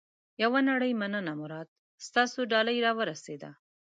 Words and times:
یوه 0.43 0.59
نړۍ 0.69 0.91
مننه 1.01 1.33
مراد. 1.41 1.67
ستاسو 2.07 2.39
ډالۍ 2.51 2.77
را 2.85 2.91
ورسېده. 2.99 3.49